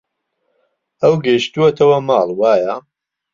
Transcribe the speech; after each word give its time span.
ئەو 1.01 1.13
گەیشتووەتەوە 1.25 1.97
ماڵ، 2.07 2.27
وایە؟ 2.39 2.73